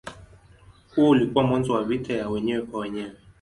Huo 0.95 1.09
ulikuwa 1.09 1.43
mwanzo 1.43 1.73
wa 1.73 1.83
vita 1.83 2.13
ya 2.13 2.29
wenyewe 2.29 2.61
kwa 2.61 2.79
wenyewe. 2.79 3.15